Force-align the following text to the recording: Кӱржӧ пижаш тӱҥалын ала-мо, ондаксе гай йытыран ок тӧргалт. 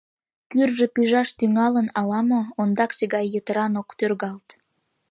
Кӱржӧ 0.51 0.85
пижаш 0.93 1.29
тӱҥалын 1.37 1.87
ала-мо, 1.99 2.41
ондаксе 2.61 3.05
гай 3.13 3.25
йытыран 3.33 3.73
ок 3.81 3.89
тӧргалт. 3.97 4.47